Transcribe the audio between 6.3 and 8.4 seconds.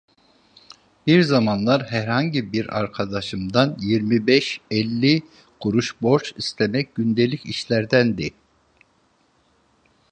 istemek gündelik işlerdendi.